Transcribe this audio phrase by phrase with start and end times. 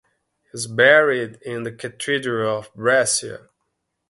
[0.51, 3.49] He is buried in the Cathedral of Brescia.